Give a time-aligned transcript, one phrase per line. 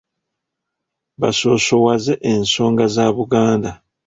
[1.19, 3.71] Basoosowaze ensonga za Buganda.